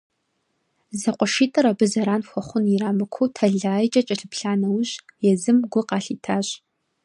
[0.99, 4.93] Зэкъуэшитӏыр абы зэран хуэхъун ирамыкуу тэлайкӏэ кӏэлъыплъа нэужь,
[5.31, 6.47] езым гу къалъитащ.